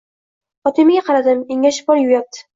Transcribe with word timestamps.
Fotimaga 0.67 1.03
qaradim 1.11 1.45
engashib 1.59 1.93
pol 1.93 2.03
yuvyapti. 2.03 2.47